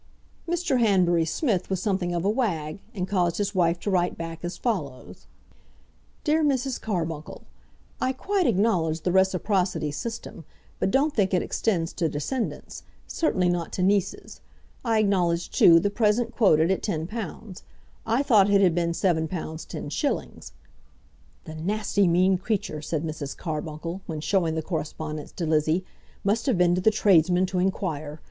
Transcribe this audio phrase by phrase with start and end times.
[0.49, 0.79] Mr.
[0.79, 4.57] Hanbury Smith was something of a wag, and caused his wife to write back as
[4.57, 5.27] follows:
[6.23, 6.81] DEAR MRS.
[6.81, 7.43] CARBUNCLE,
[8.01, 10.43] I quite acknowledge the reciprocity system,
[10.79, 14.41] but don't think it extends to descendants, certainly not to nieces.
[14.83, 17.61] I acknowledge, too, the present quoted at £10.
[18.03, 20.51] I thought it had been £7 10s.
[21.43, 23.37] ["The nasty, mean creature," said Mrs.
[23.37, 25.85] Carbuncle, when showing the correspondence to Lizzie,
[26.23, 28.19] "must have been to the tradesman to inquire!